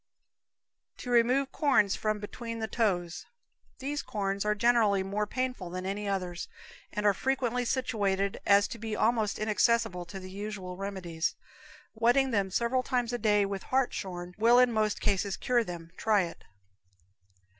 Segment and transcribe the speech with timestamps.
[0.97, 3.27] To Remove Corns from Between the Toes.
[3.77, 6.47] These corns are generally more painful than any others,
[6.91, 11.35] and are frequently situated as to be almost inaccessible to the usual remedies.
[11.93, 15.91] Wetting them several times a day with hartshorn will in most cases cure them.
[15.97, 16.45] Try it.